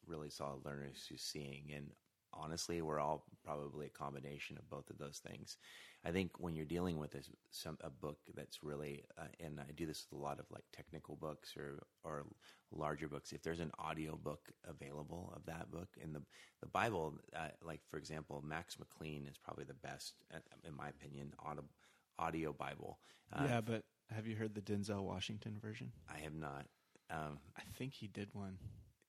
[0.06, 1.72] really solid learners through seeing.
[1.74, 1.90] And
[2.32, 5.58] honestly, we're all probably a combination of both of those things.
[6.04, 9.70] I think when you're dealing with a, some a book that's really, uh, and I
[9.76, 12.24] do this with a lot of like technical books or or
[12.72, 13.32] larger books.
[13.32, 16.22] If there's an audio book available of that book in the
[16.62, 20.88] the Bible, uh, like for example, Max McLean is probably the best, uh, in my
[20.88, 21.64] opinion, audio
[22.18, 22.98] audio Bible.
[23.32, 23.84] Uh, yeah, but
[24.14, 25.92] have you heard the Denzel Washington version?
[26.12, 26.66] I have not.
[27.10, 28.56] Um, I think he did one.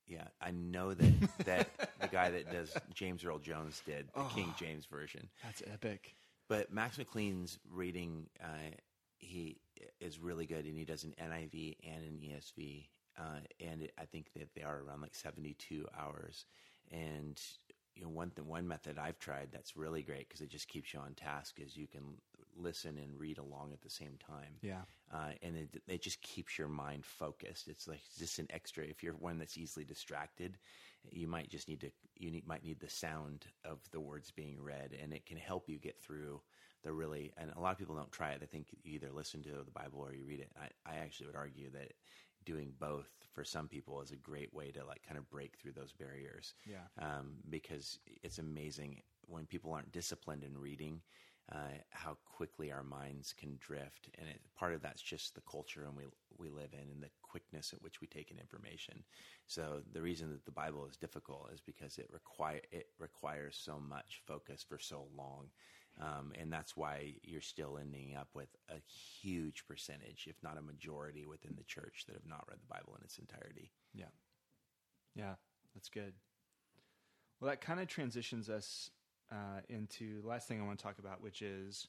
[0.07, 1.69] yeah, I know that that
[2.01, 4.55] the guy that does James Earl Jones did the King Oh.
[4.59, 5.29] James version.
[5.43, 6.15] That's epic.
[6.51, 8.75] But Max McLean's reading, uh,
[9.19, 9.61] he
[10.01, 14.03] is really good, and he does an NIV and an ESV, uh, and it, I
[14.03, 16.45] think that they are around like seventy-two hours.
[16.91, 17.41] And
[17.95, 20.93] you know, one th- one method I've tried that's really great because it just keeps
[20.93, 22.17] you on task is you can
[22.57, 24.81] listen and read along at the same time Yeah.
[25.13, 27.67] uh, and it, it just keeps your mind focused.
[27.67, 28.85] It's like just an extra.
[28.85, 30.57] If you're one that's easily distracted,
[31.09, 34.61] you might just need to you need, might need the sound of the words being
[34.61, 36.41] read, and it can help you get through
[36.83, 37.33] the really.
[37.37, 38.41] And a lot of people don't try it.
[38.43, 40.51] I think you either listen to the Bible or you read it.
[40.59, 41.93] I, I actually would argue that
[42.45, 45.73] doing both for some people is a great way to like kind of break through
[45.73, 46.87] those barriers Yeah.
[46.99, 51.01] um, because it's amazing when people aren't disciplined in reading
[51.51, 55.85] uh, how quickly our minds can drift, and it, part of that's just the culture
[55.85, 56.05] and we
[56.41, 59.03] we live in and the quickness at which we take in information.
[59.47, 63.79] So the reason that the Bible is difficult is because it require it requires so
[63.79, 65.47] much focus for so long.
[65.99, 68.81] Um, and that's why you're still ending up with a
[69.21, 72.95] huge percentage, if not a majority, within the church that have not read the Bible
[72.97, 73.71] in its entirety.
[73.93, 74.05] Yeah.
[75.15, 75.33] Yeah,
[75.75, 76.13] that's good.
[77.39, 78.89] Well, that kind of transitions us
[79.31, 81.87] uh, into the last thing I want to talk about, which is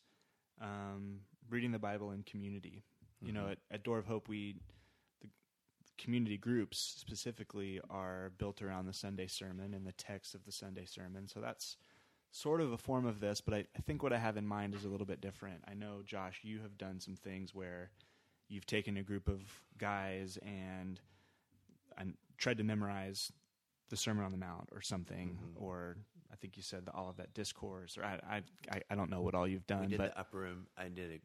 [0.60, 2.82] um, reading the Bible in community.
[3.22, 4.56] You know, at, at Door of Hope, we
[5.20, 5.28] the
[5.98, 10.84] community groups specifically are built around the Sunday sermon and the text of the Sunday
[10.84, 11.28] sermon.
[11.28, 11.76] So that's
[12.32, 14.74] sort of a form of this, but I, I think what I have in mind
[14.74, 15.62] is a little bit different.
[15.68, 17.90] I know, Josh, you have done some things where
[18.48, 19.42] you've taken a group of
[19.78, 20.98] guys and,
[21.98, 23.30] and tried to memorize
[23.90, 25.62] the Sermon on the Mount or something, Mhm.
[25.62, 25.98] or
[26.32, 29.46] I think you said the Olivet Discourse, or I, I, I, don't know what all
[29.46, 29.82] you've done.
[29.82, 30.66] We did but the upper room.
[30.78, 31.20] I did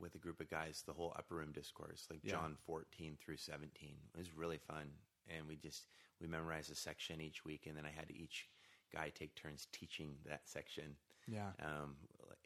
[0.00, 0.82] with a group of guys.
[0.86, 2.32] The whole upper room discourse, like Yeah.
[2.32, 4.90] John fourteen through seventeen, it was really fun.
[5.28, 5.86] And we just
[6.20, 8.48] we memorized a section each week, and then I had each
[8.92, 10.96] guy take turns teaching that section.
[11.26, 11.96] yeah, Um,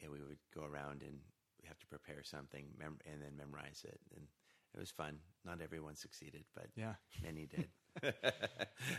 [0.01, 1.19] and we would go around and
[1.61, 3.99] we have to prepare something, mem- and then memorize it.
[4.15, 4.27] And
[4.73, 5.19] it was fun.
[5.43, 6.93] Not everyone succeeded, but yeah.
[7.23, 7.67] many did.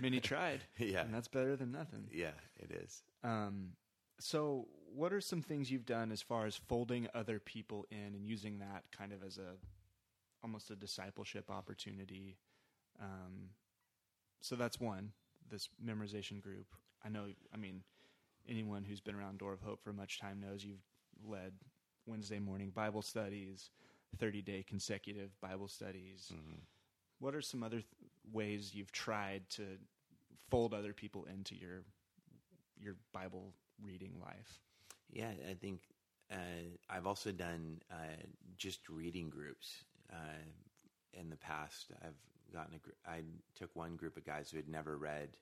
[0.00, 2.08] many tried, yeah, and that's better than nothing.
[2.12, 3.02] yeah, it is.
[3.24, 3.70] Um,
[4.20, 8.26] so, what are some things you've done as far as folding other people in and
[8.26, 9.56] using that kind of as a
[10.42, 12.36] almost a discipleship opportunity?
[13.00, 13.50] Um,
[14.40, 15.12] so that's one.
[15.50, 16.66] This memorization group.
[17.04, 17.26] I know.
[17.52, 17.82] I mean,
[18.48, 20.84] anyone who's been around Door of Hope for much time knows you've
[21.24, 21.52] led
[22.06, 23.70] Wednesday morning Bible studies,
[24.18, 26.32] thirty day consecutive Bible studies.
[26.34, 26.60] Mhm.
[27.20, 29.78] What are some other th- ways you've tried to
[30.50, 31.84] fold other people into your
[32.76, 34.60] your Bible reading life?
[35.10, 35.80] Yeah, I think
[36.32, 36.36] uh,
[36.90, 38.22] I've also done uh,
[38.56, 40.44] just reading groups uh,
[41.12, 41.92] in the past.
[42.02, 42.18] I've
[42.52, 42.78] gotten a.
[42.78, 43.20] Gr- I
[43.54, 45.36] took one group of guys who had never read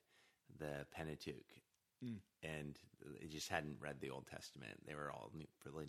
[0.59, 1.61] the Pentateuch,
[2.05, 2.19] Mm.
[2.43, 2.79] and
[3.21, 4.77] they just hadn't read the Old Testament.
[4.87, 5.47] They were all new,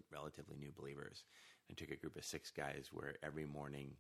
[0.10, 1.24] relatively new believers.
[1.70, 3.92] I took a group of six guys where every morning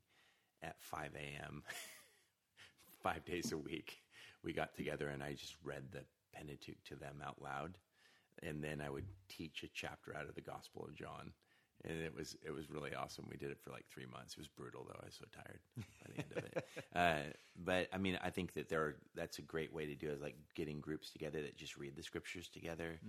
[0.63, 1.63] at five a.m.
[3.03, 3.97] five days a week,
[4.43, 7.77] we got together and I just read the Pentateuch to them out loud
[8.43, 11.31] and then I would teach a chapter out of the Gospel of John,
[11.85, 13.25] and it was it was really awesome.
[13.29, 14.33] We did it for like three months.
[14.33, 14.99] It was brutal though.
[15.01, 16.65] I was so tired by the end of it.
[16.95, 17.31] Uh,
[17.63, 20.13] but I mean, I think that there are, that's a great way to do it.
[20.13, 22.99] Is like getting groups together that just read the scriptures together.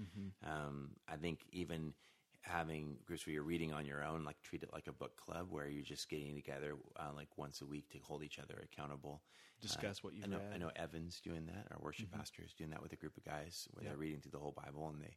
[0.45, 1.95] Um, I think even
[2.43, 5.49] having groups where you're reading on your own, like treat it like a book club
[5.51, 9.23] where you're just getting together uh, like once a week to hold each other accountable.
[9.61, 10.53] Discuss what you've I know, read.
[10.55, 11.67] I know Evan's doing that.
[11.73, 13.91] Our worship pastor is doing that with a group of guys where Yeah.
[13.91, 15.17] they're reading through the whole Bible, and they,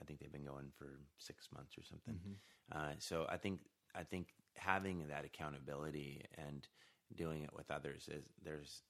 [0.00, 2.14] I think they've been going for six months or something.
[2.14, 2.36] Mhm.
[2.74, 3.60] Uh, so I think
[3.94, 6.66] I think having that accountability and
[7.14, 8.82] doing it with others is there's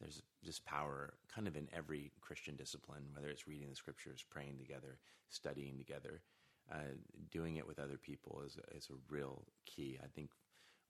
[0.00, 4.56] there's just power kind of in every Christian discipline, whether it's reading the scriptures, praying
[4.58, 6.22] together, studying together.
[6.72, 6.94] Uh,
[7.30, 9.98] doing it with other people is is a real key.
[10.02, 10.30] I think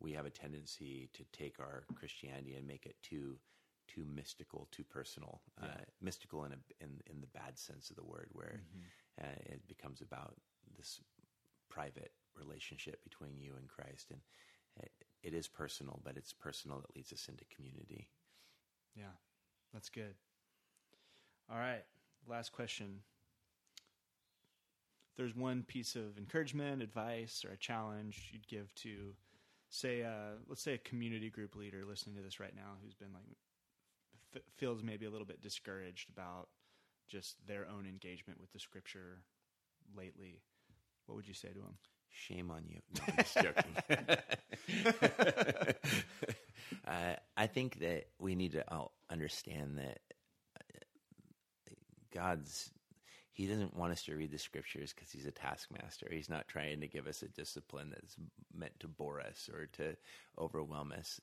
[0.00, 3.38] we have a tendency to take our Christianity and make it too
[3.88, 8.04] too mystical, too personal, uh, mystical in a in in the bad sense of the
[8.04, 8.86] word, where Mm-hmm.
[9.22, 10.34] uh, it becomes about
[10.76, 11.00] this
[11.70, 14.20] private relationship between you and Christ, and
[14.82, 18.08] it, it is personal, but it's personal that leads us into community.
[18.94, 19.14] Yeah,
[19.72, 20.14] that's good.
[21.50, 21.84] All right,
[22.26, 23.00] last question.
[25.18, 29.14] There's one piece of encouragement, advice, or a challenge you'd give to,
[29.68, 33.12] say, uh, let's say a community group leader listening to this right now who's been
[33.12, 33.36] like
[34.34, 36.48] f- feels maybe a little bit discouraged about
[37.08, 39.22] just their own engagement with the scripture
[39.96, 40.40] lately,
[41.06, 41.78] what would you say to them?
[42.10, 42.80] Shame on you.
[42.94, 43.74] No, I'm just joking.
[46.86, 50.00] uh, I think that we need to all understand that
[50.58, 51.74] uh,
[52.14, 52.70] God's
[53.38, 56.08] He doesn't want us to read the scriptures because He's a taskmaster.
[56.10, 58.16] He's not trying to give us a discipline that's
[58.52, 59.96] meant to bore us or to
[60.36, 61.20] overwhelm us.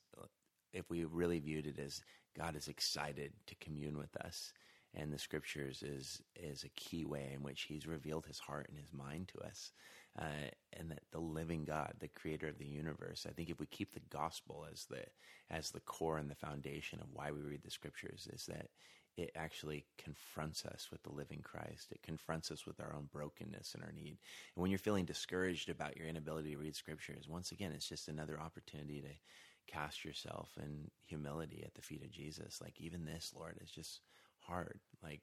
[0.71, 2.01] If we really viewed it as
[2.37, 4.53] God is excited to commune with us,
[4.93, 8.79] and the scriptures is is a key way in which He's revealed His heart and
[8.79, 9.73] His mind to us,
[10.17, 13.65] uh, and that the living God, the Creator of the universe, I think if we
[13.65, 15.03] keep the gospel as the
[15.49, 18.69] as the core and the foundation of why we read the scriptures, is that
[19.17, 21.91] it actually confronts us with the living Christ.
[21.91, 24.17] It confronts us with our own brokenness and our need.
[24.55, 28.07] And when you're feeling discouraged about your inability to read scriptures, once again, it's just
[28.07, 32.59] another opportunity to cast yourself in humility at the feet of Jesus.
[32.61, 34.01] Like even this, Lord, is just
[34.39, 34.79] hard.
[35.01, 35.21] Like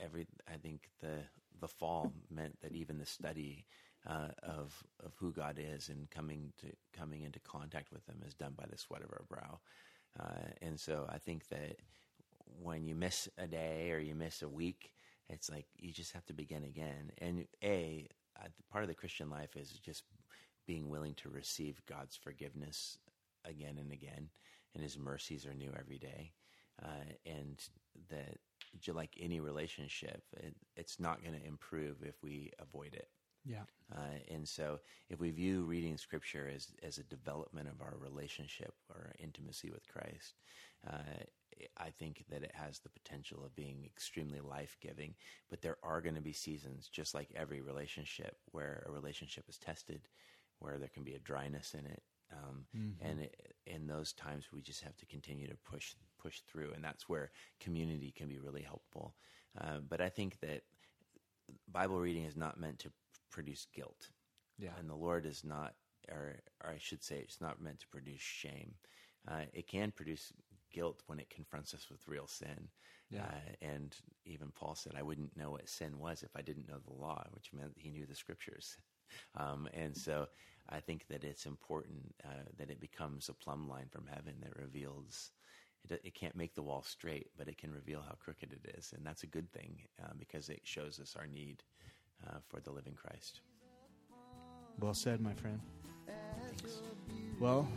[0.00, 1.18] every, I think the
[1.58, 3.64] the fall meant that even the study
[4.06, 6.66] uh, of of who God is and coming to
[6.98, 9.60] coming into contact with Him is done by the sweat of our brow.
[10.18, 11.76] Uh, and so I think that
[12.62, 14.92] when you miss a day or you miss a week,
[15.28, 17.10] it's like you just have to begin again.
[17.18, 18.06] And a
[18.70, 20.04] part of the Christian life is just
[20.66, 22.98] being willing to receive God's forgiveness
[23.44, 24.28] again and again,
[24.74, 26.32] and His mercies are new every day.
[26.82, 27.62] Uh, and
[28.10, 28.36] that,
[28.94, 33.08] like any relationship, it, it's not going to improve if we avoid it.
[33.46, 33.62] Yeah.
[33.94, 38.74] Uh, and so, if we view reading Scripture as as a development of our relationship
[38.90, 40.34] or intimacy with Christ,
[40.86, 41.22] uh,
[41.78, 45.14] I think that it has the potential of being extremely life giving.
[45.48, 49.58] But there are going to be seasons, just like every relationship, where a relationship is
[49.58, 50.08] tested,
[50.58, 52.02] where there can be a dryness in it.
[52.32, 53.06] Um, mm-hmm.
[53.06, 56.82] And it, in those times, we just have to continue to push push through, and
[56.82, 57.30] that's where
[57.60, 59.14] community can be really helpful.
[59.60, 60.62] Uh, but I think that
[61.68, 62.90] Bible reading is not meant to
[63.30, 64.10] produce guilt.
[64.58, 64.70] Yeah.
[64.78, 65.74] And the Lord is not,
[66.10, 68.74] or, or I should say, it's not meant to produce shame.
[69.28, 70.32] Uh, it can produce
[70.72, 72.68] guilt when it confronts us with real sin.
[73.10, 73.22] Yeah.
[73.22, 76.78] Uh, and even Paul said, I wouldn't know what sin was if I didn't know
[76.84, 78.76] the law, which meant he knew the scriptures.
[79.36, 80.26] Um, and so
[80.68, 84.56] I think that it's important uh, that it becomes a plumb line from heaven that
[84.56, 85.30] reveals.
[85.88, 88.92] It, it, can't make the wall straight, but it can reveal how crooked it is,
[88.96, 91.62] and that's a good thing uh, because it shows us our need
[92.26, 93.42] uh, for the living Christ.
[94.80, 95.60] Well said, my friend.
[96.06, 96.82] Thanks.
[97.38, 97.68] Well,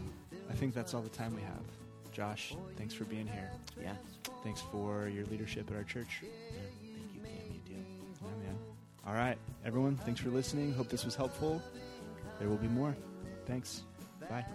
[0.49, 1.78] I think that's all the time we have.
[2.19, 3.49] Josh, thanks for being here.
[3.81, 3.93] Yeah.
[4.43, 6.21] Thanks for your leadership at our church.
[6.21, 7.31] Thank you, Pam.
[7.49, 7.81] You do.
[8.21, 8.57] Yeah, man.
[9.07, 10.73] All right, everyone, thanks for listening.
[10.73, 11.61] Hope this was helpful.
[12.37, 12.93] There will be more.
[13.45, 13.83] Thanks.
[14.29, 14.45] Bye.